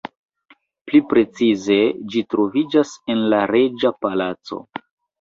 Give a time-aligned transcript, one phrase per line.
[0.89, 1.77] Pli precize
[2.15, 4.65] ĝi troviĝas en la reĝa palaco.